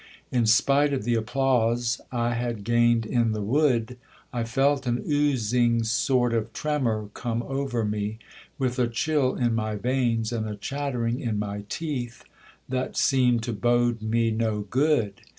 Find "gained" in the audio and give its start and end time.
2.63-3.05